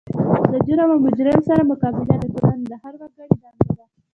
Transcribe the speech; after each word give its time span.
د 0.51 0.53
جرم 0.67 0.89
او 0.93 0.99
مجرم 1.05 1.39
سره 1.49 1.61
مقابله 1.71 2.13
د 2.21 2.25
ټولنې 2.37 2.65
د 2.69 2.73
هر 2.83 2.93
وګړي 3.01 3.29
دنده 3.41 3.71
ده. 3.77 3.85